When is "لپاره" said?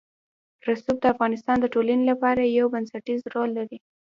2.11-2.41